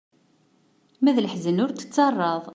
Ma 1.01 1.11
d 1.15 1.17
leḥzen 1.23 1.61
ur 1.63 1.71
tettaraḍ. 1.73 2.43